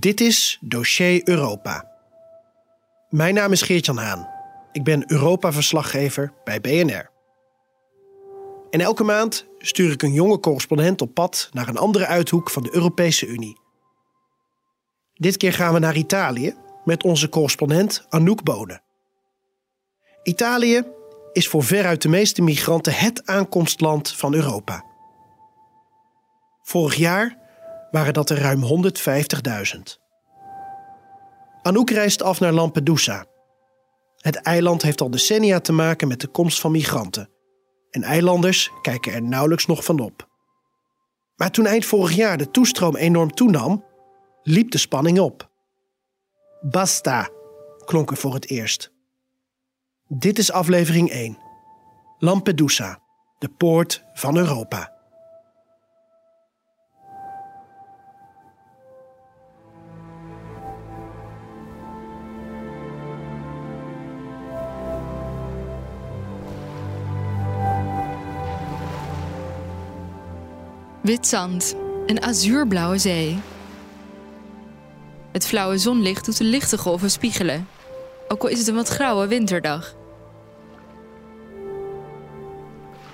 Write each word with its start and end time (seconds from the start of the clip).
Dit 0.00 0.20
is 0.20 0.58
Dossier 0.60 1.28
Europa. 1.28 1.90
Mijn 3.08 3.34
naam 3.34 3.52
is 3.52 3.62
Geert-Jan 3.62 3.96
Haan. 3.96 4.28
Ik 4.72 4.84
ben 4.84 5.12
Europa-verslaggever 5.12 6.32
bij 6.44 6.60
BNR. 6.60 7.10
En 8.70 8.80
elke 8.80 9.04
maand 9.04 9.46
stuur 9.58 9.92
ik 9.92 10.02
een 10.02 10.12
jonge 10.12 10.40
correspondent 10.40 11.02
op 11.02 11.14
pad 11.14 11.48
naar 11.52 11.68
een 11.68 11.76
andere 11.76 12.06
uithoek 12.06 12.50
van 12.50 12.62
de 12.62 12.74
Europese 12.74 13.26
Unie. 13.26 13.58
Dit 15.14 15.36
keer 15.36 15.52
gaan 15.52 15.72
we 15.72 15.78
naar 15.78 15.96
Italië 15.96 16.54
met 16.84 17.02
onze 17.02 17.28
correspondent 17.28 18.06
Anouk 18.08 18.42
Bonen. 18.42 18.82
Italië 20.22 20.82
is 21.32 21.48
voor 21.48 21.62
veruit 21.62 22.02
de 22.02 22.08
meeste 22.08 22.42
migranten 22.42 22.94
het 22.94 23.26
aankomstland 23.26 24.12
van 24.12 24.34
Europa. 24.34 24.84
Vorig 26.62 26.94
jaar 26.94 27.42
waren 27.94 28.14
dat 28.14 28.30
er 28.30 28.38
ruim 28.38 28.62
150.000. 28.62 29.80
Anouk 31.62 31.90
reist 31.90 32.22
af 32.22 32.40
naar 32.40 32.52
Lampedusa. 32.52 33.24
Het 34.16 34.36
eiland 34.36 34.82
heeft 34.82 35.00
al 35.00 35.10
decennia 35.10 35.60
te 35.60 35.72
maken 35.72 36.08
met 36.08 36.20
de 36.20 36.26
komst 36.26 36.60
van 36.60 36.70
migranten. 36.70 37.30
En 37.90 38.02
eilanders 38.02 38.70
kijken 38.82 39.12
er 39.12 39.22
nauwelijks 39.22 39.66
nog 39.66 39.84
van 39.84 40.00
op. 40.00 40.28
Maar 41.36 41.50
toen 41.50 41.66
eind 41.66 41.84
vorig 41.84 42.12
jaar 42.12 42.38
de 42.38 42.50
toestroom 42.50 42.96
enorm 42.96 43.34
toenam, 43.34 43.84
liep 44.42 44.70
de 44.70 44.78
spanning 44.78 45.18
op. 45.18 45.50
Basta, 46.60 47.28
klonk 47.84 48.10
er 48.10 48.16
voor 48.16 48.34
het 48.34 48.50
eerst. 48.50 48.92
Dit 50.08 50.38
is 50.38 50.52
aflevering 50.52 51.10
1. 51.10 51.38
Lampedusa, 52.18 52.98
de 53.38 53.48
poort 53.48 54.04
van 54.12 54.36
Europa. 54.36 54.93
Wit 71.04 71.26
zand, 71.26 71.74
een 72.06 72.22
azuurblauwe 72.22 72.98
zee. 72.98 73.38
Het 75.32 75.46
flauwe 75.46 75.78
zonlicht 75.78 76.24
doet 76.24 76.38
de 76.38 76.44
lichte 76.44 76.78
golven 76.78 77.10
spiegelen, 77.10 77.68
ook 78.28 78.42
al 78.42 78.48
is 78.48 78.58
het 78.58 78.68
een 78.68 78.74
wat 78.74 78.88
grauwe 78.88 79.26
winterdag. 79.26 79.94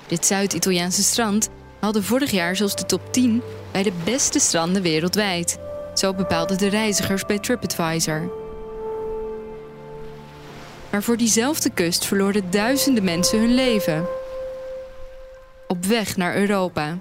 Dit 0.06 0.26
Zuid-Italiaanse 0.26 1.02
strand 1.02 1.48
haalde 1.80 2.02
vorig 2.02 2.30
jaar 2.30 2.56
zelfs 2.56 2.76
de 2.76 2.86
top 2.86 3.12
10 3.12 3.42
bij 3.72 3.82
de 3.82 3.92
beste 4.04 4.38
stranden 4.38 4.82
wereldwijd. 4.82 5.58
Zo 5.94 6.14
bepaalden 6.14 6.58
de 6.58 6.68
reizigers 6.68 7.26
bij 7.26 7.38
TripAdvisor. 7.38 8.32
Maar 10.90 11.02
voor 11.02 11.16
diezelfde 11.16 11.70
kust 11.70 12.04
verloren 12.04 12.50
duizenden 12.50 13.04
mensen 13.04 13.38
hun 13.38 13.54
leven. 13.54 14.06
Op 15.66 15.84
weg 15.84 16.16
naar 16.16 16.36
Europa. 16.36 16.98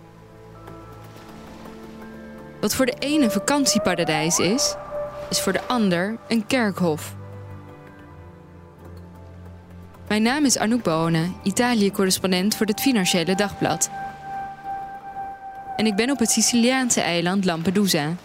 Wat 2.61 2.75
voor 2.75 2.85
de 2.85 2.95
ene 2.99 3.23
een 3.23 3.31
vakantieparadijs 3.31 4.39
is, 4.39 4.75
is 5.29 5.41
voor 5.41 5.53
de 5.53 5.63
ander 5.67 6.17
een 6.27 6.45
kerkhof. 6.45 7.15
Mijn 10.07 10.21
naam 10.21 10.45
is 10.45 10.57
Anouk 10.57 10.83
Bonen, 10.83 11.35
Italië-correspondent 11.43 12.55
voor 12.55 12.65
het 12.65 12.81
Financiële 12.81 13.35
Dagblad. 13.35 13.89
En 15.75 15.85
ik 15.85 15.95
ben 15.95 16.11
op 16.11 16.19
het 16.19 16.31
Siciliaanse 16.31 17.01
eiland 17.01 17.45
Lampedusa. 17.45 18.15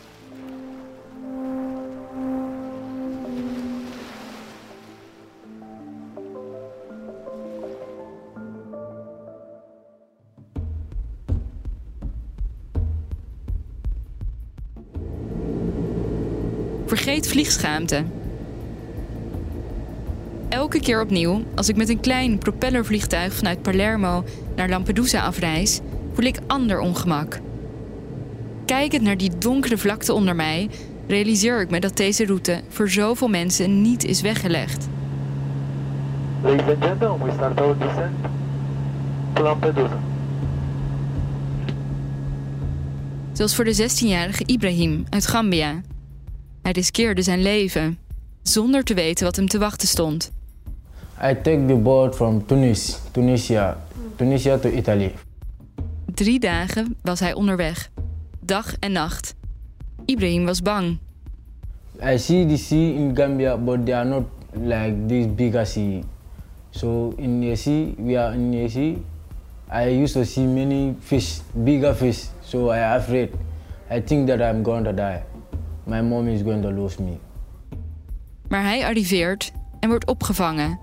Vliegschaamte. 17.29 18.05
Elke 20.49 20.81
keer 20.81 21.03
opnieuw, 21.03 21.43
als 21.55 21.69
ik 21.69 21.77
met 21.77 21.89
een 21.89 22.01
klein 22.01 22.39
propellervliegtuig 22.39 23.35
vanuit 23.35 23.62
Palermo 23.62 24.25
naar 24.57 24.69
Lampedusa 24.69 25.23
afreis, 25.23 25.81
voel 26.12 26.25
ik 26.25 26.39
ander 26.47 26.81
ongemak. 26.81 27.41
Kijkend 28.65 29.03
naar 29.03 29.17
die 29.17 29.39
donkere 29.39 29.79
vlakte 29.79 30.12
onder 30.12 30.37
mij, 30.37 30.69
realiseer 31.07 31.61
ik 31.61 31.71
me 31.71 31.81
dat 31.81 31.97
deze 31.97 32.27
route 32.27 32.61
voor 32.69 32.91
zoveel 32.91 33.29
mensen 33.29 33.83
niet 33.83 34.05
is 34.05 34.21
weggelegd. 34.21 34.89
Ladies 36.43 36.67
and 36.67 36.85
gentlemen, 36.85 37.27
we 37.27 37.33
start 37.33 37.61
our 37.61 37.79
descent 37.79 38.15
to 39.33 39.43
Lampedusa. 39.43 39.99
Zoals 43.33 43.55
voor 43.55 43.65
de 43.65 43.83
16-jarige 43.83 44.43
Ibrahim 44.47 45.05
uit 45.11 45.27
Gambia. 45.27 45.81
Hij 46.64 46.72
riskeerde 46.72 47.22
zijn 47.22 47.42
leven, 47.42 47.98
zonder 48.42 48.84
te 48.84 48.94
weten 48.94 49.25
wat 49.25 49.36
hem 49.36 49.48
te 49.48 49.58
wachten 49.58 49.88
stond. 49.88 50.32
I 51.22 51.34
take 51.42 51.64
the 51.66 51.75
boat 51.75 52.14
from 52.14 52.47
Tunis, 52.47 52.98
Tunisia, 53.10 53.84
Tunisia 54.16 54.58
to 54.58 54.69
Italy. 54.69 55.14
Drie 56.14 56.38
dagen 56.41 56.97
was 57.02 57.20
hij 57.20 57.34
onderweg, 57.34 57.91
dag 58.41 58.75
en 58.78 58.92
nacht. 58.92 59.34
Ibrahim 60.04 60.44
was 60.44 60.62
bang. 60.62 60.98
I 62.02 62.19
see 62.19 62.47
the 62.47 62.56
sea 62.56 62.94
in 62.94 63.16
Gambia, 63.16 63.56
but 63.56 63.86
they 63.86 63.94
are 63.94 64.08
not 64.08 64.25
like 64.52 65.06
this 65.06 65.26
bigger 65.34 65.66
sea. 65.66 66.02
So 66.70 67.12
in 67.16 67.41
the 67.41 67.56
sea, 67.56 67.94
we 67.98 68.19
are 68.19 68.34
in 68.34 68.50
the 68.50 68.69
sea. 68.69 69.02
I 69.72 70.02
used 70.02 70.14
to 70.14 70.25
see 70.25 70.46
many 70.46 70.94
fish, 71.00 71.41
bigger 71.64 71.94
fish. 71.94 72.28
So 72.41 72.70
I 72.70 72.78
afraid. 72.78 73.28
I 73.91 74.00
think 74.00 74.26
that 74.26 74.41
I'm 74.41 74.62
going 74.62 74.84
to 74.84 74.92
die. 74.92 75.22
My 75.87 76.00
mom 76.00 76.28
is 76.28 76.41
going 76.43 76.62
to 76.62 76.72
lose 76.72 77.03
me. 77.03 77.17
Maar 78.49 78.62
hij 78.62 78.84
arriveert 78.84 79.53
en 79.81 79.89
wordt 79.89 80.06
opgevangen, 80.06 80.81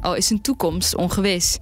al 0.00 0.14
is 0.14 0.26
zijn 0.26 0.40
toekomst 0.40 0.96
ongewis. 0.96 1.58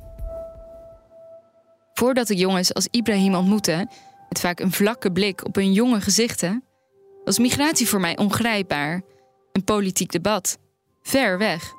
Voordat 1.94 2.28
ik 2.28 2.38
jongens 2.38 2.74
als 2.74 2.88
Ibrahim 2.90 3.34
ontmoette, 3.34 3.88
met 4.28 4.40
vaak 4.40 4.60
een 4.60 4.72
vlakke 4.72 5.12
blik 5.12 5.44
op 5.44 5.54
hun 5.54 5.72
jonge 5.72 6.00
gezichten, 6.00 6.64
was 7.24 7.38
migratie 7.38 7.88
voor 7.88 8.00
mij 8.00 8.18
ongrijpbaar. 8.18 9.02
Een 9.52 9.64
politiek 9.64 10.12
debat. 10.12 10.58
Ver 11.02 11.38
weg. 11.38 11.72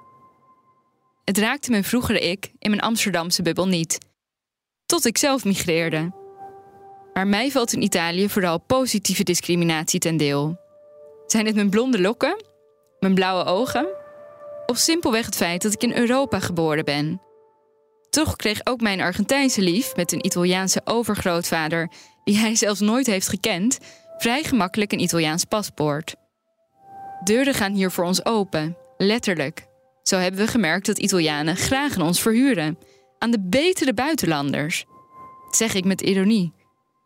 Het 1.23 1.37
raakte 1.37 1.71
mijn 1.71 1.83
vroegere 1.83 2.19
ik 2.19 2.51
in 2.59 2.69
mijn 2.69 2.81
Amsterdamse 2.81 3.41
bubbel 3.41 3.67
niet. 3.67 3.97
Tot 4.85 5.05
ik 5.05 5.17
zelf 5.17 5.45
migreerde. 5.45 6.11
Maar 7.13 7.27
mij 7.27 7.51
valt 7.51 7.73
in 7.73 7.81
Italië 7.81 8.29
vooral 8.29 8.59
positieve 8.59 9.23
discriminatie 9.23 9.99
ten 9.99 10.17
deel. 10.17 10.62
Zijn 11.33 11.45
het 11.45 11.55
mijn 11.55 11.69
blonde 11.69 12.01
lokken, 12.01 12.43
mijn 12.99 13.13
blauwe 13.13 13.43
ogen, 13.43 13.87
of 14.65 14.77
simpelweg 14.77 15.25
het 15.25 15.35
feit 15.35 15.61
dat 15.61 15.73
ik 15.73 15.83
in 15.83 15.93
Europa 15.93 16.39
geboren 16.39 16.85
ben? 16.85 17.21
Toch 18.09 18.35
kreeg 18.35 18.59
ook 18.63 18.81
mijn 18.81 19.01
Argentijnse 19.01 19.61
lief 19.61 19.95
met 19.95 20.11
een 20.11 20.25
Italiaanse 20.25 20.81
overgrootvader, 20.83 21.91
die 22.23 22.37
hij 22.37 22.55
zelfs 22.55 22.79
nooit 22.79 23.07
heeft 23.07 23.27
gekend, 23.27 23.77
vrij 24.17 24.43
gemakkelijk 24.43 24.91
een 24.91 24.99
Italiaans 24.99 25.45
paspoort. 25.45 26.15
Deuren 27.23 27.53
gaan 27.53 27.73
hier 27.73 27.91
voor 27.91 28.03
ons 28.03 28.25
open, 28.25 28.77
letterlijk. 28.97 29.67
Zo 30.03 30.17
hebben 30.17 30.39
we 30.41 30.47
gemerkt 30.47 30.85
dat 30.85 30.99
Italianen 30.99 31.55
graag 31.55 31.95
aan 31.95 32.05
ons 32.07 32.21
verhuren, 32.21 32.77
aan 33.17 33.31
de 33.31 33.41
betere 33.41 33.93
buitenlanders. 33.93 34.85
Dat 35.45 35.55
zeg 35.55 35.73
ik 35.73 35.85
met 35.85 36.01
ironie. 36.01 36.53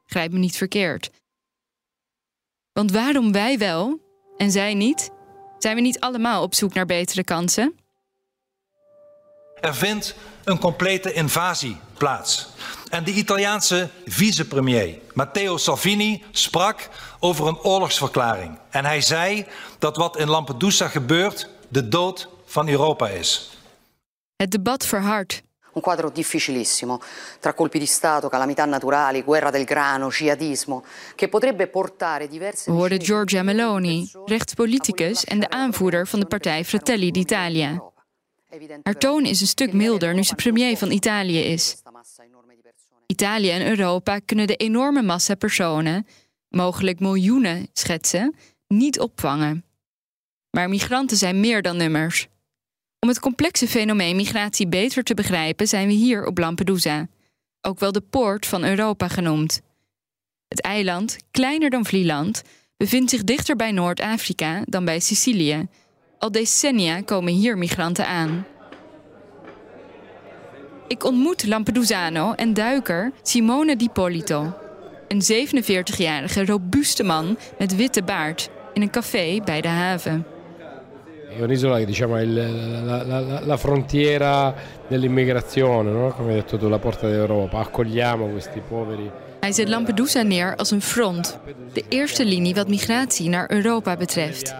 Grijp 0.06 0.32
me 0.32 0.40
niet 0.40 0.58
verkeerd. 0.58 1.10
Want 2.74 2.92
waarom 2.92 3.32
wij 3.32 3.58
wel 3.58 4.06
en 4.38 4.52
zij 4.52 4.74
niet? 4.74 5.10
Zijn 5.58 5.76
we 5.76 5.82
niet 5.82 6.00
allemaal 6.00 6.44
op 6.44 6.56
zoek 6.56 6.74
naar 6.74 6.86
betere 6.86 7.24
kansen? 7.24 7.76
Er 9.60 9.76
vindt 9.76 10.16
een 10.44 10.60
complete 10.60 11.14
invasie 11.14 11.78
plaats. 11.98 12.48
En 12.90 13.04
de 13.04 13.12
Italiaanse 13.12 13.90
vicepremier 14.06 15.00
Matteo 15.14 15.58
Salvini 15.58 16.24
sprak 16.32 16.90
over 17.20 17.48
een 17.48 17.60
oorlogsverklaring. 17.60 18.60
En 18.70 18.86
hij 18.86 19.02
zei 19.02 19.46
dat 19.80 19.98
wat 19.98 20.18
in 20.18 20.30
Lampedusa 20.30 20.88
gebeurt 20.88 21.50
de 21.68 21.88
dood 21.88 22.28
van 22.46 22.70
Europa 22.70 23.08
is. 23.08 23.50
Het 24.36 24.52
debat 24.52 24.86
verhardt. 24.86 25.42
Un 25.78 25.84
quadro 25.84 26.10
difficilissimo, 26.10 27.00
tra 27.40 27.54
colpi 27.54 27.78
di 27.78 27.86
Stato, 27.86 28.30
calamità 28.30 28.66
naturali, 28.66 29.22
guerra 29.22 29.52
del 29.52 29.64
grano, 29.64 30.10
jihadismo, 30.10 30.84
che 31.14 31.28
potrebbe 31.28 31.68
portare 31.68 32.28
diverse... 32.28 32.72
We 32.72 32.78
hoorden 32.78 32.98
Giorgia 32.98 33.44
Meloni, 33.44 34.10
rechtspoliticus 34.26 35.24
en 35.26 35.40
de 35.40 35.50
aanvoerder 35.50 36.08
van 36.08 36.20
de 36.20 36.26
partij 36.26 36.64
Fratelli 36.64 37.12
d'Italia. 37.12 37.84
Haar 38.84 38.98
toon 38.98 39.26
is 39.26 39.42
een 39.42 39.48
stuk 39.48 39.74
milder 39.74 40.14
nu 40.14 40.24
ze 40.24 40.36
premier 40.36 40.78
van 40.78 40.92
Italië 40.92 41.40
is. 41.40 41.76
Italië 43.06 43.50
en 43.50 43.68
Europa 43.68 44.20
kunnen 44.26 44.48
de 44.48 44.56
enorme 44.56 45.02
massa 45.02 45.36
personen, 45.36 46.08
mogelijk 46.50 47.00
miljoenen 47.00 47.68
schetsen, 47.74 48.36
niet 48.68 49.00
opvangen. 49.00 49.66
Maar 50.50 50.70
migranten 50.70 51.18
zijn 51.18 51.40
meer 51.40 51.62
dan 51.62 51.78
nummers. 51.78 52.28
Om 53.00 53.10
het 53.10 53.20
complexe 53.20 53.68
fenomeen 53.68 54.16
migratie 54.16 54.68
beter 54.68 55.04
te 55.04 55.14
begrijpen, 55.14 55.68
zijn 55.68 55.88
we 55.88 55.94
hier 55.94 56.26
op 56.26 56.38
Lampedusa, 56.38 57.08
ook 57.62 57.80
wel 57.80 57.92
de 57.92 58.02
poort 58.02 58.46
van 58.46 58.64
Europa 58.64 59.08
genoemd. 59.08 59.62
Het 60.48 60.62
eiland, 60.62 61.18
kleiner 61.32 61.70
dan 61.70 61.86
Vlieland, 61.86 62.42
bevindt 62.78 63.10
zich 63.10 63.24
dichter 63.24 63.56
bij 63.56 63.72
Noord-Afrika 63.72 64.62
dan 64.66 64.86
bij 64.86 65.00
Sicilië. 65.00 65.68
Al 66.20 66.32
decennia 66.32 67.02
komen 67.02 67.34
hier 67.34 67.58
migranten 67.58 68.08
aan. 68.08 68.46
Ik 70.88 71.04
ontmoet 71.04 71.48
Lampedusano 71.48 72.34
en 72.34 72.54
duiker 72.54 73.12
Simone 73.22 73.76
Di 73.76 73.90
Polito. 73.90 74.54
Een 75.08 75.22
47-jarige 75.22 76.46
robuuste 76.46 77.04
man 77.04 77.38
met 77.58 77.76
witte 77.76 78.04
baard 78.04 78.50
in 78.74 78.82
een 78.82 78.92
café 78.92 79.42
bij 79.46 79.62
de 79.62 79.68
haven. 79.68 80.37
È 81.38 81.42
un'isola 81.44 81.78
che 81.78 81.86
diciamo 81.86 82.16
è 82.16 82.22
il- 82.22 82.84
la, 82.86 83.04
la- 83.04 83.42
la- 83.46 83.58
frontiera 83.58 84.56
dell'immigrazione, 84.88 85.92
no? 85.92 86.12
come 86.14 86.30
hai 86.30 86.36
detto 86.36 86.58
tu, 86.58 86.68
la 86.68 86.80
porta 86.80 87.08
d'Europa. 87.08 87.60
Accogliamo 87.60 88.28
questi 88.28 88.60
poveri. 88.68 89.12
Hij 89.40 89.52
zet 89.52 89.68
Lampedusa 89.68 90.22
neer 90.22 90.56
als 90.56 90.72
een 90.72 90.82
front, 90.82 91.38
de 91.74 91.84
eerste 91.90 92.26
linie 92.26 92.54
wat 92.56 92.68
migratie 92.68 93.30
naar 93.30 93.52
Europa 93.52 93.96
betreft. 93.98 94.56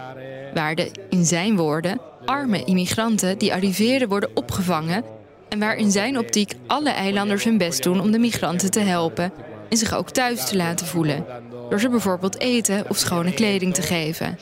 Waar 0.54 0.74
de, 0.74 0.90
in 1.10 1.24
zijn 1.24 1.56
woorden, 1.56 2.00
arme 2.24 2.64
immigranten 2.64 3.38
die 3.38 3.52
arriveren 3.52 4.08
worden 4.08 4.30
opgevangen 4.34 5.04
en 5.48 5.58
waar 5.58 5.76
in 5.76 5.90
zijn 5.90 6.18
optiek 6.18 6.52
alle 6.66 6.90
eilanders 6.90 7.44
hun 7.44 7.58
best 7.58 7.82
doen 7.82 8.00
om 8.00 8.10
de 8.10 8.18
migranten 8.18 8.70
te 8.70 8.80
helpen 8.80 9.32
en 9.68 9.76
zich 9.76 9.94
ook 9.94 10.10
thuis 10.10 10.44
te 10.46 10.56
laten 10.56 10.86
voelen, 10.86 11.24
door 11.70 11.80
ze 11.80 11.88
bijvoorbeeld 11.88 12.38
eten 12.40 12.84
of 12.88 12.96
schone 12.96 13.32
kleding 13.32 13.74
te 13.74 13.82
geven. 13.82 14.36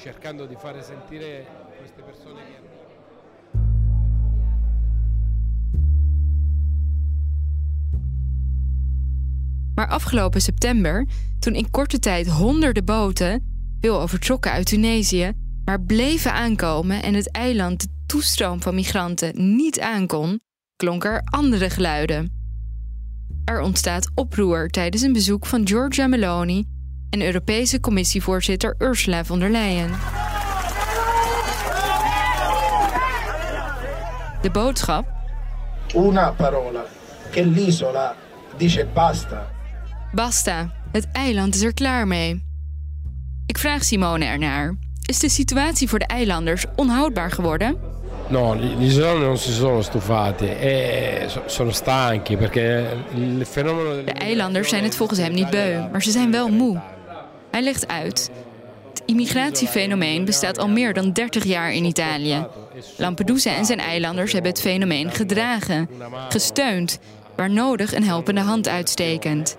Maar 9.77 9.89
afgelopen 9.89 10.41
september, 10.41 11.07
toen 11.39 11.55
in 11.55 11.71
korte 11.71 11.99
tijd 11.99 12.29
honderden 12.29 12.85
boten, 12.85 13.57
veel 13.81 14.01
overtrokken 14.01 14.53
uit 14.53 14.67
Tunesië, 14.67 15.33
maar 15.65 15.83
bleven 15.83 16.33
aankomen 16.33 17.03
en 17.03 17.15
het 17.15 17.31
eiland 17.31 17.81
de 17.81 17.89
toestroom 18.07 18.63
van 18.63 18.75
migranten 18.75 19.57
niet 19.57 19.81
aankon, 19.81 20.41
klonken 20.77 21.11
er 21.11 21.23
andere 21.25 21.71
geluiden. 21.71 22.33
Er 23.45 23.61
ontstaat 23.61 24.11
oproer 24.15 24.69
tijdens 24.69 25.03
een 25.03 25.13
bezoek 25.13 25.47
van 25.47 25.67
Giorgia 25.67 26.07
Meloni 26.07 26.65
en 27.11 27.23
Europese 27.23 27.81
Commissievoorzitter 27.81 28.75
Ursula 28.79 29.25
von 29.25 29.39
der 29.39 29.51
Leyen. 29.51 29.91
De 34.43 34.51
boodschap 34.53 35.15
una 35.95 36.33
parola, 36.33 36.85
che 37.31 37.43
l'isola 37.43 38.15
dice 38.57 38.85
basta. 38.85 39.56
Basta, 40.17 40.71
het 40.93 41.09
eiland 41.13 41.55
is 41.55 41.63
er 41.63 41.75
klaar 41.75 42.07
mee. 42.07 42.45
Ik 43.47 43.59
vraag 43.59 43.85
Simone 43.85 44.25
ernaar. 44.25 44.75
Is 45.07 45.19
de 45.19 45.29
situatie 45.29 45.89
voor 45.89 45.99
de 45.99 46.07
eilanders 46.07 46.65
onhoudbaar 46.77 47.31
geworden? 47.31 47.77
No, 48.29 48.55
gli 48.55 48.85
isolani 48.85 49.25
non 49.25 49.39
si 49.39 49.53
sono 49.53 49.83
stufati, 49.83 50.47
e 50.47 51.25
so- 51.29 51.43
sono 51.47 51.71
stanchi 51.71 52.37
perché 52.37 52.87
il 53.15 53.47
fenomeno 53.47 54.05
De 54.05 54.11
eilanders 54.11 54.69
zijn 54.69 54.83
het 54.83 54.97
volgens 54.97 55.19
hem 55.19 55.33
niet 55.33 55.51
beu, 55.51 55.89
maar 55.93 56.03
ze 56.03 56.11
zijn 56.11 56.31
wel 56.31 56.49
moe. 56.49 56.81
Hij 57.51 57.63
legt 57.63 57.89
uit. 57.89 58.31
Het 58.89 59.03
immigratiefenomeen 59.07 60.25
bestaat 60.25 60.59
al 60.59 60.69
meer 60.69 60.95
dan 60.95 61.13
30 61.13 61.45
jaar 61.45 61.73
in 61.73 61.85
Italië. 61.85 62.47
Lampedusa 62.97 63.55
en 63.55 63.65
zijn 63.65 63.81
eilanders 63.81 64.33
hebben 64.33 64.51
het 64.51 64.61
fenomeen 64.61 65.11
gedragen, 65.11 65.89
gesteund, 66.29 66.99
waar 67.37 67.51
nodig 67.51 67.95
een 67.95 68.05
helpende 68.05 68.41
hand 68.41 68.69
uitstekend. 68.69 69.57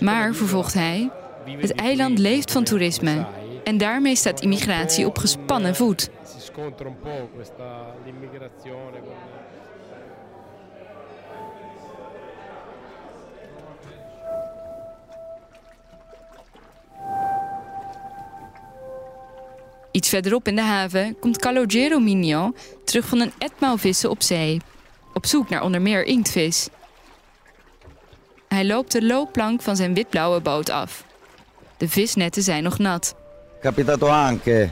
Maar, 0.00 0.34
vervolgt 0.34 0.74
hij, 0.74 1.10
het 1.58 1.74
eiland 1.74 2.18
leeft 2.18 2.52
van 2.52 2.64
toerisme. 2.64 3.26
En 3.64 3.78
daarmee 3.78 4.16
staat 4.16 4.40
immigratie 4.40 5.06
op 5.06 5.18
gespannen 5.18 5.76
voet. 5.76 6.10
Iets 19.90 20.08
verderop 20.08 20.48
in 20.48 20.56
de 20.56 20.62
haven 20.62 21.18
komt 21.18 21.38
Calogero 21.38 21.98
Minio 21.98 22.52
terug 22.84 23.06
van 23.06 23.20
een 23.20 23.32
etmaal 23.38 23.76
vissen 23.76 24.10
op 24.10 24.22
zee. 24.22 24.60
Op 25.14 25.26
zoek 25.26 25.48
naar 25.48 25.62
onder 25.62 25.82
meer 25.82 26.04
inktvis. 26.04 26.68
Hij 28.54 28.66
loopt 28.66 28.92
de 28.92 29.02
loopplank 29.02 29.62
van 29.62 29.76
zijn 29.76 29.94
witblauwe 29.94 30.40
boot 30.40 30.70
af. 30.70 31.04
De 31.76 31.88
visnetten 31.88 32.42
zijn 32.42 32.62
nog 32.62 32.78
nat. 32.78 33.14
capitato 33.60 34.06
anche 34.06 34.70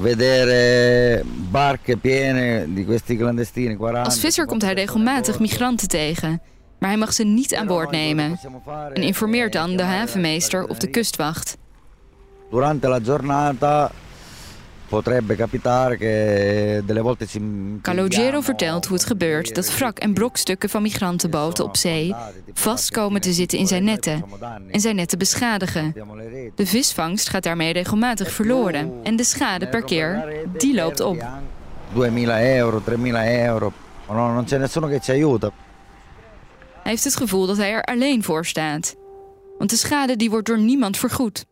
vedere 0.00 1.22
barche 1.50 1.96
piene 1.96 2.66
di 2.74 2.84
questi 2.84 3.16
clandestini 3.16 3.76
40 3.76 4.04
Als 4.04 4.20
visser 4.20 4.46
komt 4.46 4.62
hij 4.62 4.74
regelmatig 4.74 5.38
migranten 5.38 5.88
tegen. 5.88 6.42
Maar 6.78 6.88
hij 6.88 6.98
mag 6.98 7.12
ze 7.12 7.24
niet 7.24 7.54
aan 7.54 7.66
boord 7.66 7.90
nemen. 7.90 8.38
En 8.92 9.02
informeert 9.02 9.52
dan 9.52 9.76
de 9.76 9.82
havenmeester 9.82 10.66
of 10.66 10.78
de 10.78 10.90
kustwacht. 10.90 11.56
durante 12.50 12.88
la 12.88 12.98
giornata 13.02 13.90
potrebbe 14.88 15.36
capitare 15.36 15.96
che 15.96 16.82
delle 16.84 17.00
volte 17.00 17.26
si 17.26 17.40
Calogero 17.82 18.40
vertelt 18.40 18.86
hoe 18.86 18.96
het 18.96 19.06
gebeurt 19.06 19.54
dat 19.54 19.76
wrak 19.76 19.98
en 19.98 20.14
brokstukken 20.14 20.68
van 20.68 20.82
migrantenboten 20.82 21.64
op 21.64 21.76
zee 21.76 22.14
vast 22.52 22.90
komen 22.90 23.20
te 23.20 23.32
zitten 23.32 23.58
in 23.58 23.66
zijn 23.66 23.84
netten 23.84 24.24
en 24.70 24.80
zijn 24.80 24.96
netten 24.96 25.18
beschadigen. 25.18 25.94
De 26.54 26.66
visvangst 26.66 27.28
gaat 27.28 27.42
daarmee 27.42 27.72
regelmatig 27.72 28.30
verloren 28.30 28.92
en 29.02 29.16
de 29.16 29.24
schade 29.24 29.68
per 29.68 29.84
keer, 29.84 30.24
die 30.58 30.74
loopt 30.74 31.00
op. 31.00 31.24
2000 31.92 32.28
euro 32.58 32.80
3000 32.84 33.46
euro 33.46 33.72
no, 34.08 34.32
non 34.32 34.44
c'è 34.44 34.58
nessuno 34.58 34.88
che 34.88 35.00
ci 35.00 35.10
aiuta 35.10 35.50
Hij 36.82 36.96
heeft 36.96 37.04
het 37.04 37.16
gevoel 37.16 37.46
dat 37.46 37.56
hij 37.56 37.72
er 37.72 37.82
alleen 37.82 38.22
voor 38.22 38.46
staat. 38.46 38.94
Want 39.58 39.70
de 39.70 39.76
schade 39.76 40.16
die 40.16 40.30
wordt 40.30 40.46
door 40.46 40.58
niemand 40.58 40.96
vergoed. 40.96 41.44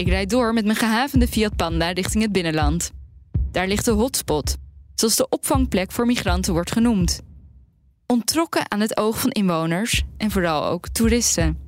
Ik 0.00 0.08
rijd 0.08 0.30
door 0.30 0.52
met 0.52 0.64
mijn 0.64 0.76
gehavende 0.76 1.28
Fiat 1.28 1.56
Panda 1.56 1.90
richting 1.90 2.22
het 2.22 2.32
binnenland. 2.32 2.90
Daar 3.50 3.68
ligt 3.68 3.84
de 3.84 3.90
hotspot, 3.90 4.56
zoals 4.94 5.16
de 5.16 5.28
opvangplek 5.28 5.92
voor 5.92 6.06
migranten 6.06 6.52
wordt 6.52 6.72
genoemd 6.72 7.20
ontrokken 8.10 8.70
aan 8.70 8.80
het 8.80 8.96
oog 8.96 9.20
van 9.20 9.30
inwoners 9.30 10.02
en 10.16 10.30
vooral 10.30 10.64
ook 10.64 10.88
toeristen. 10.88 11.58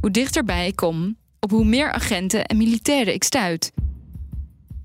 Hoe 0.00 0.10
dichterbij 0.10 0.66
ik 0.66 0.76
kom, 0.76 1.16
op 1.40 1.50
hoe 1.50 1.64
meer 1.64 1.92
agenten 1.92 2.46
en 2.46 2.56
militairen 2.56 3.14
ik 3.14 3.24
stuit. 3.24 3.72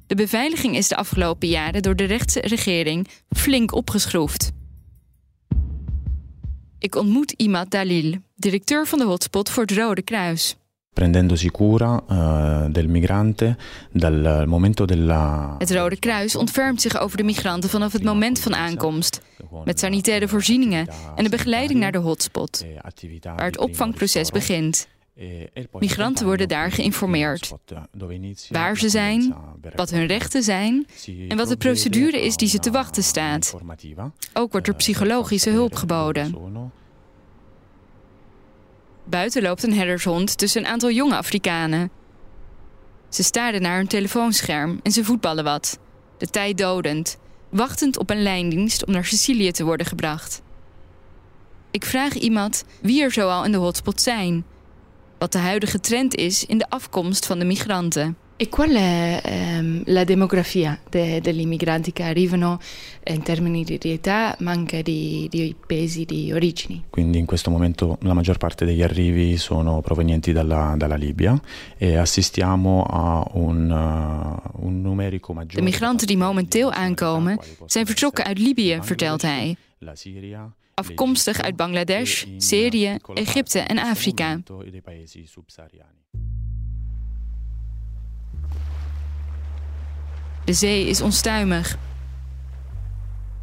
De 0.07 0.15
beveiliging 0.15 0.75
is 0.75 0.87
de 0.87 0.95
afgelopen 0.95 1.47
jaren 1.47 1.81
door 1.81 1.95
de 1.95 2.03
rechtse 2.03 2.39
regering 2.39 3.07
flink 3.29 3.73
opgeschroefd. 3.73 4.51
Ik 6.79 6.95
ontmoet 6.95 7.31
Imad 7.31 7.71
Dalil, 7.71 8.15
directeur 8.35 8.87
van 8.87 8.99
de 8.99 9.05
hotspot 9.05 9.49
voor 9.49 9.63
het 9.63 9.71
Rode 9.71 10.01
Kruis. 10.01 10.55
Cura 11.51 12.01
uh, 12.09 12.65
del 12.69 12.87
migrante 12.87 13.57
dal 13.91 14.47
momento 14.47 14.85
della. 14.85 15.55
Het 15.57 15.71
Rode 15.71 15.99
Kruis 15.99 16.35
ontfermt 16.35 16.81
zich 16.81 16.99
over 16.99 17.17
de 17.17 17.23
migranten 17.23 17.69
vanaf 17.69 17.93
het 17.93 18.03
moment 18.03 18.39
van 18.39 18.55
aankomst, 18.55 19.21
met 19.63 19.79
sanitaire 19.79 20.27
voorzieningen 20.27 20.87
en 21.15 21.23
de 21.23 21.29
begeleiding 21.29 21.79
naar 21.79 21.91
de 21.91 21.97
hotspot, 21.97 22.65
waar 23.21 23.45
het 23.45 23.57
opvangproces 23.57 24.29
begint. 24.29 24.87
Migranten 25.71 26.25
worden 26.25 26.47
daar 26.47 26.71
geïnformeerd. 26.71 27.53
Waar 28.49 28.77
ze 28.77 28.89
zijn, 28.89 29.35
wat 29.75 29.89
hun 29.89 30.05
rechten 30.05 30.43
zijn 30.43 30.87
en 31.27 31.37
wat 31.37 31.47
de 31.47 31.57
procedure 31.57 32.21
is 32.21 32.35
die 32.35 32.47
ze 32.47 32.59
te 32.59 32.71
wachten 32.71 33.03
staat. 33.03 33.55
Ook 34.33 34.51
wordt 34.51 34.67
er 34.67 34.75
psychologische 34.75 35.49
hulp 35.49 35.75
geboden. 35.75 36.35
Buiten 39.03 39.41
loopt 39.41 39.63
een 39.63 39.73
herdershond 39.73 40.37
tussen 40.37 40.61
een 40.61 40.71
aantal 40.71 40.91
jonge 40.91 41.15
Afrikanen. 41.15 41.91
Ze 43.09 43.23
staren 43.23 43.61
naar 43.61 43.77
hun 43.77 43.87
telefoonscherm 43.87 44.79
en 44.83 44.91
ze 44.91 45.03
voetballen 45.03 45.43
wat. 45.43 45.79
De 46.17 46.27
tijd 46.27 46.57
dodend, 46.57 47.17
wachtend 47.49 47.97
op 47.97 48.09
een 48.09 48.23
lijndienst 48.23 48.85
om 48.85 48.93
naar 48.93 49.05
Sicilië 49.05 49.51
te 49.51 49.63
worden 49.63 49.85
gebracht. 49.85 50.41
Ik 51.71 51.85
vraag 51.85 52.13
iemand 52.13 52.63
wie 52.81 53.03
er 53.03 53.11
zoal 53.11 53.45
in 53.45 53.51
de 53.51 53.57
hotspot 53.57 54.01
zijn. 54.01 54.45
Wat 55.17 55.31
de 55.31 55.37
huidige 55.37 55.79
trend 55.79 56.15
is 56.15 56.45
in 56.45 56.57
de 56.57 56.69
afkomst 56.69 57.25
van 57.25 57.39
de 57.39 57.45
migranten. 57.45 58.17
E 58.41 58.49
qual 58.49 58.71
è 58.71 59.21
ehm, 59.23 59.83
la 59.85 60.03
demografia 60.03 60.81
de, 60.89 61.21
degli 61.21 61.41
immigranti 61.41 61.91
che 61.93 62.01
arrivano 62.01 62.59
in 63.03 63.21
termini 63.21 63.63
di 63.63 63.77
età, 63.91 64.35
ma 64.39 64.49
anche 64.49 64.81
di, 64.81 65.27
di, 65.29 65.55
paesi 65.67 66.05
di 66.05 66.33
origini? 66.33 66.85
Quindi 66.89 67.19
in 67.19 67.27
questo 67.27 67.51
momento 67.51 67.99
la 68.01 68.15
maggior 68.15 68.37
parte 68.37 68.65
degli 68.65 68.81
arrivi 68.81 69.37
sono 69.37 69.81
provenienti 69.81 70.31
dalla, 70.31 70.73
dalla 70.75 70.95
Libia 70.95 71.39
e 71.77 71.97
assistiamo 71.97 72.81
a 72.81 73.23
un, 73.33 73.69
uh, 73.69 74.65
un 74.65 74.81
numerico 74.81 75.33
maggiore. 75.33 75.63
De 75.63 75.69
migranten 75.69 76.07
die 76.07 76.17
momenteel 76.17 76.71
aankomen 76.71 77.37
zijn 77.67 77.85
vertrokken 77.85 78.25
uit 78.25 78.39
Libië, 78.39 78.79
vertelt 78.81 79.21
hij. 79.21 79.55
Afkomstig 80.73 81.41
uit 81.41 81.55
Bangladesh, 81.55 82.25
Syrië, 82.37 82.97
Egypte 83.13 83.59
en 83.59 83.77
Afrika. 83.77 84.41
De 90.45 90.53
zee 90.53 90.87
is 90.87 91.01
onstuimig. 91.01 91.77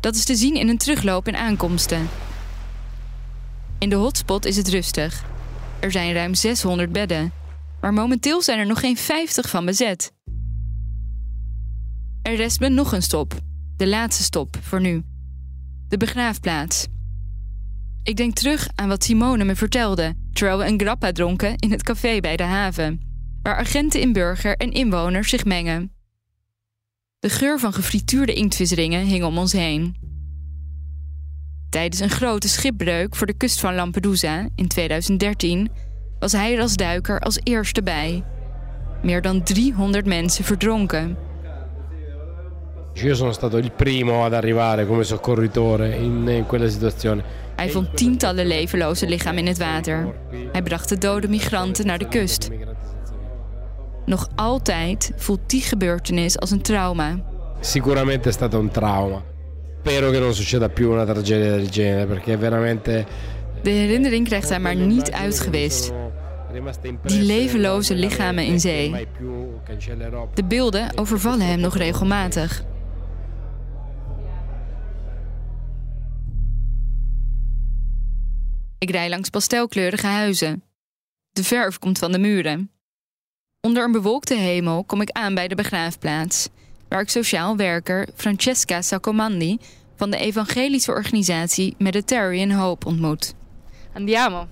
Dat 0.00 0.14
is 0.14 0.24
te 0.24 0.34
zien 0.34 0.54
in 0.54 0.68
een 0.68 0.78
terugloop 0.78 1.28
in 1.28 1.36
aankomsten. 1.36 2.08
In 3.78 3.88
de 3.88 3.96
hotspot 3.96 4.44
is 4.44 4.56
het 4.56 4.68
rustig. 4.68 5.24
Er 5.80 5.92
zijn 5.92 6.12
ruim 6.12 6.34
600 6.34 6.92
bedden, 6.92 7.32
maar 7.80 7.92
momenteel 7.92 8.42
zijn 8.42 8.58
er 8.58 8.66
nog 8.66 8.80
geen 8.80 8.96
50 8.96 9.48
van 9.48 9.64
bezet. 9.64 10.12
Er 12.22 12.34
rest 12.34 12.60
me 12.60 12.68
nog 12.68 12.92
een 12.92 13.02
stop, 13.02 13.34
de 13.76 13.86
laatste 13.86 14.22
stop 14.22 14.56
voor 14.60 14.80
nu. 14.80 15.02
De 15.88 15.96
begraafplaats. 15.96 16.86
Ik 18.02 18.16
denk 18.16 18.34
terug 18.34 18.68
aan 18.74 18.88
wat 18.88 19.04
Simone 19.04 19.44
me 19.44 19.56
vertelde 19.56 20.14
terwijl 20.32 20.58
we 20.58 20.66
een 20.66 20.80
grappa 20.80 21.12
dronken 21.12 21.56
in 21.56 21.70
het 21.70 21.82
café 21.82 22.20
bij 22.20 22.36
de 22.36 22.42
haven, 22.42 23.00
waar 23.42 23.56
agenten 23.56 24.00
in 24.00 24.12
burger 24.12 24.56
en 24.56 24.72
inwoners 24.72 25.28
zich 25.30 25.44
mengen. 25.44 25.97
De 27.20 27.28
geur 27.28 27.58
van 27.58 27.72
gefrituurde 27.72 28.32
inktvisringen 28.32 29.04
hing 29.04 29.24
om 29.24 29.38
ons 29.38 29.52
heen. 29.52 29.96
Tijdens 31.70 32.00
een 32.00 32.10
grote 32.10 32.48
schipbreuk 32.48 33.16
voor 33.16 33.26
de 33.26 33.36
kust 33.36 33.60
van 33.60 33.74
Lampedusa 33.74 34.48
in 34.54 34.68
2013 34.68 35.70
was 36.18 36.32
hij 36.32 36.54
er 36.54 36.60
als 36.60 36.76
duiker 36.76 37.20
als 37.20 37.40
eerste 37.42 37.82
bij. 37.82 38.24
Meer 39.02 39.22
dan 39.22 39.42
300 39.42 40.06
mensen 40.06 40.44
verdronken. 40.44 41.16
Io 42.94 43.14
sono 43.14 43.32
stato 43.32 43.56
il 43.58 43.70
primo 43.70 44.24
ad 44.24 44.32
arrivare 44.32 44.86
come 44.86 45.04
soccorritore 45.04 45.96
in, 45.96 46.28
in 46.28 46.46
quella 46.46 46.68
situazione. 46.68 47.22
Hij 47.56 47.70
vond 47.70 47.96
tientallen 47.96 48.46
levenloze 48.46 49.06
lichamen 49.06 49.38
in 49.38 49.46
het 49.46 49.58
water. 49.58 50.14
Hij 50.52 50.62
bracht 50.62 50.88
de 50.88 50.98
dode 50.98 51.28
migranten 51.28 51.86
naar 51.86 51.98
de 51.98 52.08
kust. 52.08 52.50
Nog 54.08 54.28
altijd 54.34 55.12
voelt 55.16 55.40
die 55.46 55.60
gebeurtenis 55.60 56.38
als 56.38 56.50
een 56.50 56.62
trauma. 56.62 57.22
Sicuramente 57.60 58.28
è 58.28 58.32
stato 58.32 58.58
un 58.58 58.70
trauma. 58.70 59.22
Spero 59.80 60.10
che 60.10 60.18
non 60.18 60.34
succeda 60.34 60.68
più 60.68 60.90
una 60.90 61.04
tragedia 61.04 61.50
del 61.50 61.68
genere, 61.68 62.06
perché 62.06 62.38
veramente. 62.38 63.06
De 63.62 63.70
herinnering 63.70 64.26
krijgt 64.26 64.48
hij 64.48 64.60
maar 64.60 64.76
niet 64.76 65.12
uitgewist. 65.12 65.92
Die 67.02 67.22
levenloze 67.22 67.94
lichamen 67.94 68.44
in 68.44 68.60
zee. 68.60 69.06
De 70.34 70.44
beelden 70.44 70.98
overvallen 70.98 71.46
hem 71.46 71.60
nog 71.60 71.76
regelmatig. 71.76 72.64
Ik 78.78 78.90
rij 78.90 79.08
langs 79.08 79.28
pastelkleurige 79.28 80.06
huizen. 80.06 80.62
De 81.30 81.44
verf 81.44 81.78
komt 81.78 81.98
van 81.98 82.12
de 82.12 82.18
muren. 82.18 82.70
Onder 83.60 83.84
een 83.84 83.92
bewolkte 83.92 84.34
hemel 84.34 84.84
kom 84.84 85.00
ik 85.00 85.10
aan 85.10 85.34
bij 85.34 85.48
de 85.48 85.54
begraafplaats, 85.54 86.48
waar 86.88 87.00
ik 87.00 87.08
sociaal 87.08 87.56
werker 87.56 88.08
Francesca 88.14 88.82
Saccomandi 88.82 89.58
van 89.96 90.10
de 90.10 90.16
evangelische 90.16 90.90
organisatie 90.90 91.74
Mediterranean 91.78 92.50
Hope 92.50 92.86
ontmoet. 92.86 93.34
Andiamo. 93.92 94.46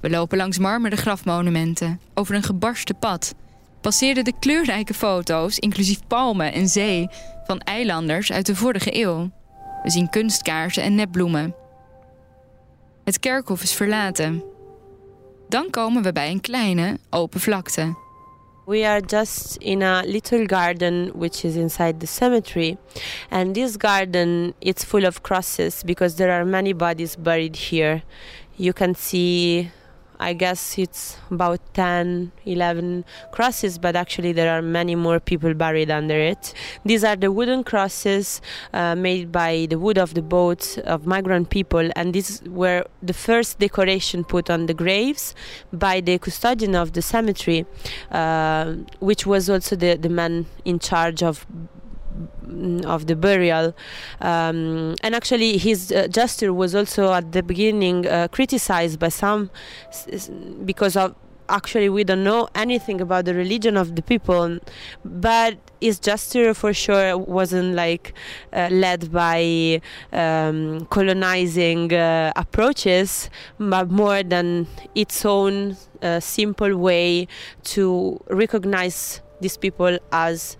We 0.00 0.10
lopen 0.10 0.38
langs 0.38 0.58
marmeren 0.58 0.98
grafmonumenten, 0.98 2.00
over 2.14 2.34
een 2.34 2.42
gebarsten 2.42 2.98
pad, 2.98 3.34
passeerden 3.80 4.24
de 4.24 4.38
kleurrijke 4.38 4.94
foto's, 4.94 5.58
inclusief 5.58 6.00
palmen 6.06 6.52
en 6.52 6.68
zee, 6.68 7.08
van 7.44 7.60
eilanders 7.60 8.32
uit 8.32 8.46
de 8.46 8.56
vorige 8.56 8.96
eeuw. 9.02 9.30
We 9.82 9.90
zien 9.90 10.10
kunstkaarsen 10.10 10.82
en 10.82 10.94
nepbloemen. 10.94 11.54
Het 13.04 13.20
kerkhof 13.20 13.62
is 13.62 13.72
verlaten. 13.72 14.42
Dan 15.48 15.70
komen 15.70 16.02
we 16.02 16.12
bij 16.12 16.30
een 16.30 16.40
kleine, 16.40 16.98
open 17.10 17.40
vlakte. 17.40 17.94
We 18.66 18.86
are 18.86 19.00
just 19.06 19.56
in 19.56 19.82
a 19.82 20.02
little 20.04 20.46
garden 20.46 21.12
which 21.14 21.44
is 21.44 21.54
inside 21.54 22.00
the 22.00 22.06
cemetery. 22.06 22.76
And 23.30 23.54
this 23.54 23.76
garden 23.76 24.54
it's 24.58 24.84
full 24.84 25.04
of 25.04 25.20
crosses 25.20 25.82
because 25.84 26.14
there 26.16 26.32
are 26.32 26.44
many 26.44 26.74
bodies 26.74 27.16
buried 27.18 27.56
here. 27.56 28.02
You 28.56 28.72
can 28.72 28.94
see 28.94 29.70
I 30.18 30.32
guess 30.32 30.78
it's 30.78 31.18
about 31.30 31.60
10, 31.74 32.32
11 32.44 33.04
crosses, 33.32 33.78
but 33.78 33.96
actually 33.96 34.32
there 34.32 34.56
are 34.56 34.62
many 34.62 34.94
more 34.94 35.20
people 35.20 35.54
buried 35.54 35.90
under 35.90 36.16
it. 36.18 36.54
These 36.84 37.04
are 37.04 37.16
the 37.16 37.30
wooden 37.30 37.64
crosses 37.64 38.40
uh, 38.72 38.94
made 38.94 39.32
by 39.32 39.66
the 39.68 39.78
wood 39.78 39.98
of 39.98 40.14
the 40.14 40.22
boats 40.22 40.78
of 40.78 41.06
migrant 41.06 41.50
people, 41.50 41.90
and 41.96 42.14
these 42.14 42.42
were 42.46 42.84
the 43.02 43.14
first 43.14 43.58
decoration 43.58 44.24
put 44.24 44.50
on 44.50 44.66
the 44.66 44.74
graves 44.74 45.34
by 45.72 46.00
the 46.00 46.18
custodian 46.18 46.74
of 46.74 46.92
the 46.92 47.02
cemetery, 47.02 47.66
uh, 48.10 48.74
which 49.00 49.26
was 49.26 49.50
also 49.50 49.76
the, 49.76 49.96
the 49.96 50.08
man 50.08 50.46
in 50.64 50.78
charge 50.78 51.22
of 51.22 51.46
of 52.84 53.06
the 53.06 53.16
burial. 53.16 53.74
Um, 54.20 54.94
and 55.02 55.14
actually, 55.14 55.58
his 55.58 55.92
uh, 55.92 56.08
gesture 56.08 56.52
was 56.52 56.74
also 56.74 57.12
at 57.12 57.32
the 57.32 57.42
beginning 57.42 58.06
uh, 58.06 58.28
criticized 58.28 58.98
by 58.98 59.08
some 59.08 59.50
because 60.64 60.96
of 60.96 61.14
actually 61.48 61.88
we 61.88 62.04
don't 62.04 62.24
know 62.24 62.48
anything 62.54 63.00
about 63.00 63.24
the 63.24 63.34
religion 63.34 63.76
of 63.76 63.94
the 63.94 64.02
people 64.02 64.58
but 65.04 65.56
his 65.80 65.98
gesture 65.98 66.52
for 66.54 66.72
sure 66.72 67.16
wasn't 67.16 67.74
like 67.74 68.14
uh, 68.52 68.68
led 68.70 69.12
by 69.12 69.80
um, 70.12 70.84
colonizing 70.86 71.92
uh, 71.92 72.32
approaches 72.36 73.30
but 73.58 73.90
more 73.90 74.22
than 74.22 74.66
its 74.94 75.24
own 75.24 75.76
uh, 76.02 76.18
simple 76.20 76.76
way 76.76 77.28
to 77.62 78.20
recognize 78.28 79.20
these 79.40 79.56
people 79.56 79.98
as 80.12 80.56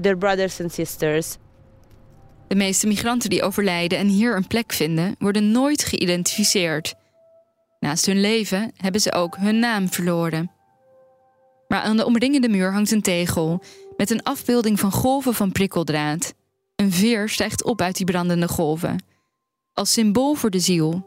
their 0.00 0.18
brothers 0.18 0.60
and 0.60 0.72
sisters. 0.72 1.36
De 2.48 2.54
meeste 2.54 2.86
migranten 2.86 3.30
die 3.30 3.42
overlijden 3.42 3.98
en 3.98 4.06
hier 4.06 4.36
een 4.36 4.46
plek 4.46 4.72
vinden, 4.72 5.14
worden 5.18 5.50
nooit 5.50 5.84
geïdentificeerd. 5.84 6.94
Naast 7.80 8.06
hun 8.06 8.20
leven 8.20 8.72
hebben 8.76 9.00
ze 9.00 9.12
ook 9.12 9.36
hun 9.36 9.58
naam 9.58 9.88
verloren. 9.88 10.50
Maar 11.68 11.80
aan 11.80 11.96
de 11.96 12.04
omringende 12.04 12.48
muur 12.48 12.72
hangt 12.72 12.90
een 12.90 13.02
tegel 13.02 13.62
met 13.96 14.10
een 14.10 14.22
afbeelding 14.22 14.80
van 14.80 14.92
golven 14.92 15.34
van 15.34 15.52
prikkeldraad. 15.52 16.34
Een 16.76 16.92
veer 16.92 17.28
stijgt 17.28 17.64
op 17.64 17.80
uit 17.80 17.96
die 17.96 18.06
brandende 18.06 18.48
golven, 18.48 19.04
als 19.72 19.92
symbool 19.92 20.34
voor 20.34 20.50
de 20.50 20.58
ziel. 20.58 21.06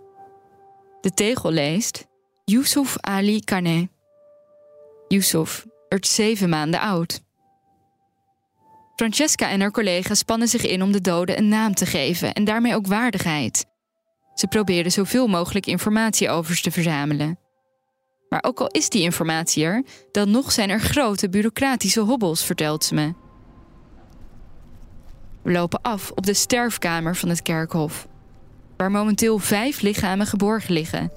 De 1.01 1.11
tegel 1.13 1.51
leest 1.51 2.07
Yusuf 2.45 2.97
Ali 2.97 3.39
Kane. 3.43 3.89
Yusuf 5.07 5.65
werd 5.89 6.07
zeven 6.07 6.49
maanden 6.49 6.79
oud. 6.79 7.21
Francesca 8.97 9.49
en 9.49 9.59
haar 9.59 9.71
collega's 9.71 10.19
spannen 10.19 10.47
zich 10.47 10.65
in 10.65 10.81
om 10.81 10.91
de 10.91 11.01
doden 11.01 11.37
een 11.37 11.47
naam 11.47 11.73
te 11.73 11.85
geven 11.85 12.33
en 12.33 12.43
daarmee 12.43 12.75
ook 12.75 12.87
waardigheid. 12.87 13.65
Ze 14.33 14.47
probeerden 14.47 14.91
zoveel 14.91 15.27
mogelijk 15.27 15.65
informatie 15.65 16.29
over 16.29 16.55
ze 16.55 16.61
te 16.61 16.71
verzamelen. 16.71 17.39
Maar 18.29 18.43
ook 18.43 18.59
al 18.59 18.67
is 18.67 18.89
die 18.89 19.01
informatie 19.01 19.63
er, 19.63 19.83
dan 20.11 20.31
nog 20.31 20.51
zijn 20.51 20.69
er 20.69 20.79
grote 20.79 21.29
bureaucratische 21.29 21.99
hobbels, 21.99 22.43
vertelt 22.43 22.83
ze 22.83 22.93
me. 22.93 23.13
We 25.41 25.51
lopen 25.51 25.81
af 25.81 26.11
op 26.11 26.25
de 26.25 26.33
sterfkamer 26.33 27.15
van 27.15 27.29
het 27.29 27.41
kerkhof, 27.41 28.07
waar 28.77 28.91
momenteel 28.91 29.37
vijf 29.37 29.81
lichamen 29.81 30.25
geborgen 30.25 30.73
liggen. 30.73 31.11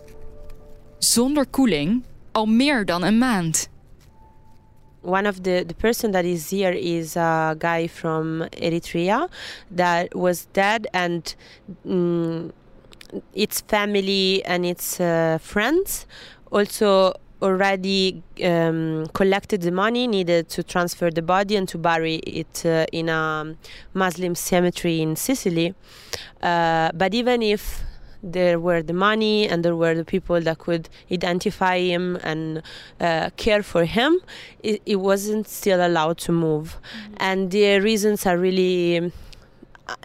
Zonder 0.99 1.47
koeling 1.47 2.05
al 2.33 2.47
meer 2.47 2.85
dan 2.85 3.03
een 3.03 3.19
maand. 3.19 3.70
One 5.03 5.27
of 5.27 5.43
the 5.43 5.65
the 5.67 5.75
person 5.75 6.13
that 6.13 6.25
is 6.25 6.51
here 6.51 6.73
is 6.73 7.17
a 7.17 7.57
guy 7.59 7.87
from 7.87 8.47
Eritrea 8.53 9.29
that 9.71 10.15
was 10.15 10.47
dead 10.53 10.87
and 10.93 11.35
mm, 11.87 12.53
its 13.35 13.61
family 13.63 14.45
and 14.45 14.65
its 14.67 15.01
uh, 15.01 15.39
friends 15.41 16.07
also 16.51 17.15
already 17.43 18.23
um, 18.45 19.07
collected 19.15 19.63
the 19.63 19.71
money 19.71 20.07
needed 20.07 20.49
to 20.51 20.63
transfer 20.63 21.11
the 21.11 21.23
body 21.23 21.57
and 21.57 21.69
to 21.69 21.79
bury 21.79 22.17
it 22.17 22.65
uh, 22.67 22.85
in 22.93 23.09
a 23.09 23.57
Muslim 23.95 24.35
cemetery 24.35 25.01
in 25.01 25.17
Sicily. 25.17 25.75
Uh, 26.43 26.91
but 26.95 27.15
even 27.15 27.43
if 27.43 27.83
there 28.23 28.59
were 28.59 28.83
the 28.83 28.93
money 28.93 29.49
and 29.49 29.65
there 29.65 29.77
were 29.77 29.95
the 29.95 30.05
people 30.05 30.41
that 30.41 30.59
could 30.59 30.89
identify 31.11 31.79
him 31.79 32.17
and 32.23 32.63
uh, 33.01 33.31
care 33.37 33.63
for 33.63 33.85
him, 33.85 34.21
it, 34.63 34.83
it, 34.87 34.97
wasn't 34.97 35.49
still 35.49 35.85
allowed 35.85 36.19
to 36.19 36.33
move. 36.33 36.77
Mm-hmm. 36.77 37.15
And 37.19 37.51
the 37.51 37.81
reasons 37.81 38.27
are 38.27 38.37
really 38.37 39.13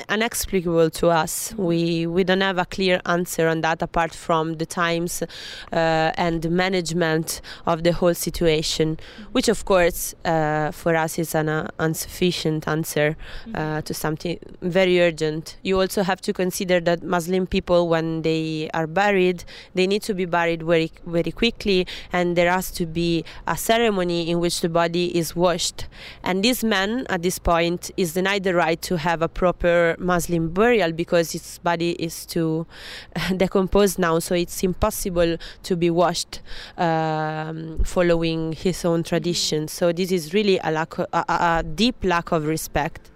inexplicable 0.09 0.89
to 0.89 1.09
us. 1.09 1.53
We 1.57 2.07
we 2.07 2.23
don't 2.23 2.41
have 2.41 2.57
a 2.57 2.65
clear 2.65 3.01
answer 3.05 3.47
on 3.47 3.61
that 3.61 3.81
apart 3.81 4.13
from 4.13 4.55
the 4.55 4.65
times 4.65 5.21
uh, 5.21 6.11
and 6.17 6.41
the 6.41 6.49
management 6.49 7.41
of 7.65 7.83
the 7.83 7.91
whole 7.91 8.13
situation, 8.13 8.97
which 9.31 9.49
of 9.49 9.65
course 9.65 10.15
uh, 10.25 10.71
for 10.71 10.95
us 10.95 11.19
is 11.19 11.35
an 11.35 11.49
uh, 11.49 11.69
insufficient 11.79 12.67
answer 12.67 13.17
uh, 13.53 13.81
to 13.81 13.93
something 13.93 14.39
very 14.61 15.01
urgent. 15.01 15.57
You 15.63 15.79
also 15.81 16.03
have 16.03 16.21
to 16.21 16.33
consider 16.33 16.79
that 16.81 17.03
Muslim 17.03 17.47
people, 17.47 17.87
when 17.87 18.21
they 18.21 18.69
are 18.73 18.87
buried, 18.87 19.43
they 19.73 19.87
need 19.87 20.03
to 20.03 20.13
be 20.13 20.25
buried 20.25 20.63
very 20.63 20.91
very 21.05 21.31
quickly, 21.31 21.87
and 22.11 22.35
there 22.35 22.51
has 22.51 22.71
to 22.71 22.85
be 22.85 23.25
a 23.47 23.57
ceremony 23.57 24.29
in 24.29 24.39
which 24.39 24.61
the 24.61 24.69
body 24.69 25.15
is 25.17 25.35
washed. 25.35 25.87
And 26.23 26.43
this 26.43 26.63
man, 26.63 27.05
at 27.09 27.21
this 27.21 27.39
point, 27.39 27.91
is 27.97 28.13
denied 28.13 28.43
the 28.43 28.55
right 28.55 28.81
to 28.83 28.97
have 28.97 29.21
a 29.21 29.27
proper 29.27 29.74
Muslim 29.99 30.49
burial 30.49 30.91
because 30.91 31.31
his 31.31 31.59
body 31.59 31.91
is 31.91 32.25
too 32.25 32.65
decomposed 33.37 33.99
now, 33.99 34.19
so 34.19 34.35
it's 34.35 34.63
impossible 34.63 35.37
to 35.63 35.75
be 35.75 35.89
washed 35.89 36.41
um, 36.77 37.79
following 37.83 38.53
his 38.53 38.85
own 38.85 39.03
tradition. 39.03 39.67
So 39.67 39.91
this 39.91 40.11
is 40.11 40.33
really 40.33 40.59
a, 40.63 40.71
lack, 40.71 40.97
a, 40.97 41.07
a 41.13 41.63
deep 41.63 42.03
lack 42.03 42.31
of 42.31 42.45
respect. 42.45 43.11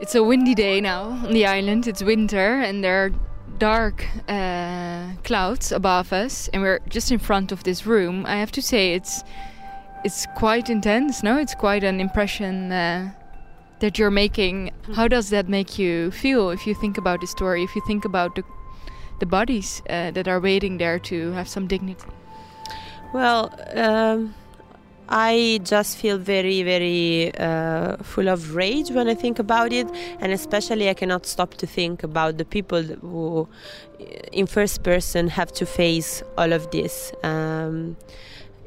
It's 0.00 0.14
a 0.14 0.22
windy 0.22 0.54
day 0.54 0.80
now 0.80 1.02
on 1.24 1.32
the 1.32 1.46
island. 1.46 1.86
It's 1.86 2.02
winter, 2.02 2.60
and 2.60 2.82
there 2.82 3.04
are 3.04 3.10
dark 3.58 4.06
uh, 4.28 5.12
clouds 5.22 5.72
above 5.72 6.12
us, 6.12 6.48
and 6.48 6.62
we're 6.62 6.80
just 6.88 7.12
in 7.12 7.18
front 7.18 7.52
of 7.52 7.62
this 7.64 7.86
room. 7.86 8.26
I 8.26 8.36
have 8.36 8.52
to 8.52 8.62
say, 8.62 8.94
it's 8.94 9.22
it's 10.04 10.26
quite 10.36 10.68
intense. 10.68 11.22
No, 11.22 11.38
it's 11.38 11.54
quite 11.54 11.84
an 11.84 12.00
impression. 12.00 12.72
Uh, 12.72 13.12
that 13.84 13.98
you're 13.98 14.16
making 14.24 14.70
how 14.94 15.06
does 15.06 15.28
that 15.28 15.46
make 15.46 15.78
you 15.78 16.10
feel 16.10 16.48
if 16.48 16.66
you 16.66 16.74
think 16.74 16.96
about 16.96 17.20
the 17.20 17.26
story 17.26 17.62
if 17.62 17.76
you 17.76 17.82
think 17.86 18.06
about 18.06 18.34
the 18.34 18.44
the 19.20 19.26
bodies 19.26 19.82
uh, 19.90 20.10
that 20.10 20.26
are 20.26 20.40
waiting 20.40 20.78
there 20.78 20.98
to 20.98 21.32
have 21.32 21.46
some 21.46 21.66
dignity 21.66 22.08
well 23.12 23.42
um, 23.76 24.34
I 25.06 25.60
just 25.62 25.98
feel 25.98 26.16
very, 26.16 26.62
very 26.62 27.30
uh, 27.36 27.98
full 27.98 28.28
of 28.28 28.54
rage 28.54 28.90
when 28.90 29.06
I 29.06 29.14
think 29.14 29.38
about 29.38 29.70
it, 29.70 29.86
and 30.18 30.32
especially 30.32 30.88
I 30.88 30.94
cannot 30.94 31.26
stop 31.26 31.54
to 31.56 31.66
think 31.66 32.02
about 32.02 32.38
the 32.38 32.44
people 32.46 32.82
who, 32.82 33.46
in 34.32 34.46
first 34.46 34.82
person, 34.82 35.28
have 35.28 35.52
to 35.52 35.66
face 35.66 36.22
all 36.38 36.54
of 36.54 36.70
this. 36.70 37.12
Um, 37.22 37.96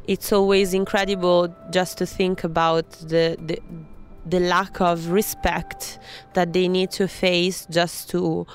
it's 0.08 0.32
always 0.32 0.76
incredible 0.76 1.54
just 1.72 1.98
to 1.98 2.06
think 2.06 2.44
about 2.44 2.92
the, 2.92 3.36
the 3.40 3.60
the 4.30 4.40
lack 4.40 4.82
of 4.82 5.10
respect 5.10 6.00
that 6.34 6.54
they 6.54 6.68
need 6.68 6.92
to 6.92 7.08
face 7.08 7.68
just 7.70 8.10
to 8.10 8.46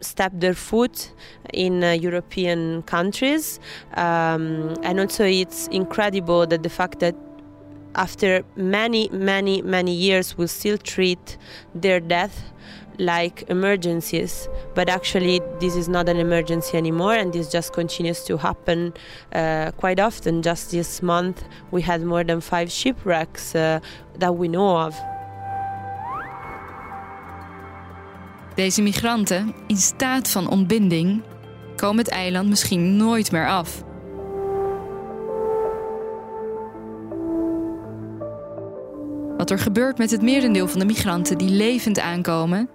step 0.00 0.32
their 0.34 0.54
foot 0.54 1.12
in 1.52 1.84
uh, 1.84 1.92
European 1.92 2.82
countries. 2.82 3.60
Um, 3.94 4.74
and 4.82 5.00
also, 5.00 5.24
it's 5.24 5.68
incredible 5.68 6.46
that 6.46 6.62
the 6.62 6.70
fact 6.70 6.98
that 7.00 7.14
after 7.94 8.42
many, 8.56 9.08
many, 9.10 9.62
many 9.62 9.92
years, 9.92 10.36
we 10.36 10.46
still 10.46 10.78
treat 10.78 11.36
their 11.74 12.00
death 12.00 12.52
like 12.98 13.44
emergencies, 13.48 14.48
but 14.74 14.88
actually 14.88 15.40
this 15.58 15.74
is 15.74 15.88
not 15.88 16.08
an 16.08 16.16
emergency 16.16 16.76
anymore, 16.76 17.14
and 17.14 17.32
this 17.32 17.50
just 17.50 17.72
continues 17.72 18.24
to 18.24 18.36
happen 18.36 18.92
uh, 19.34 19.70
quite 19.76 20.00
often. 20.00 20.42
Just 20.42 20.70
this 20.70 21.00
month, 21.00 21.42
we 21.70 21.82
had 21.82 22.02
more 22.02 22.24
than 22.24 22.40
five 22.40 22.70
shipwrecks 22.70 23.54
uh, 23.54 23.78
that 24.18 24.36
we 24.36 24.48
know 24.48 24.86
of. 24.86 24.94
Deze 28.54 28.82
migranten, 28.82 29.54
in 29.66 29.76
staat 29.76 30.28
van 30.28 30.48
ontbinding, 30.48 31.22
komen 31.76 31.98
het 31.98 32.08
eiland 32.08 32.48
misschien 32.48 32.96
nooit 32.96 33.32
meer 33.32 33.48
af. 33.48 33.82
Wat 39.36 39.50
er 39.50 39.58
gebeurt 39.58 39.98
met 39.98 40.10
het 40.10 40.22
merendeel 40.22 40.68
van 40.68 40.78
de 40.78 40.84
migranten 40.84 41.38
die 41.38 41.50
levend 41.50 41.98
aankomen, 41.98 42.68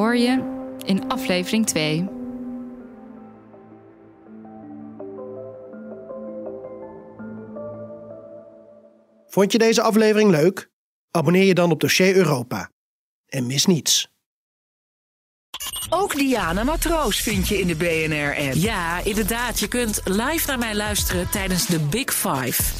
hoor 0.00 0.16
je 0.16 0.42
in 0.84 1.08
aflevering 1.08 1.66
2. 1.66 2.08
Vond 9.26 9.52
je 9.52 9.58
deze 9.58 9.82
aflevering 9.82 10.30
leuk? 10.30 10.70
Abonneer 11.10 11.44
je 11.44 11.54
dan 11.54 11.70
op 11.70 11.80
Dossier 11.80 12.16
Europa. 12.16 12.70
En 13.26 13.46
mis 13.46 13.66
niets. 13.66 14.10
Ook 15.88 16.14
Diana 16.14 16.64
Matroos 16.64 17.20
vind 17.20 17.48
je 17.48 17.58
in 17.58 17.66
de 17.66 17.76
BNR-app. 17.76 18.54
Ja, 18.54 19.04
inderdaad. 19.04 19.58
Je 19.58 19.68
kunt 19.68 20.00
live 20.04 20.46
naar 20.46 20.58
mij 20.58 20.74
luisteren 20.74 21.30
tijdens 21.30 21.66
de 21.66 21.80
Big 21.80 22.14
Five. 22.14 22.79